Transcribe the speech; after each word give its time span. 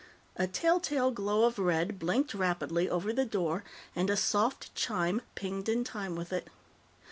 A 0.35 0.47
telltale 0.47 1.11
glow 1.11 1.43
of 1.43 1.59
red 1.59 1.99
blinked 1.99 2.33
rapidly 2.33 2.89
over 2.89 3.13
the 3.13 3.23
door, 3.23 3.63
and 3.95 4.09
a 4.09 4.17
soft 4.17 4.73
chime 4.73 5.21
pinged 5.35 5.69
in 5.69 5.83
time 5.83 6.15
with 6.15 6.33
it. 6.33 6.47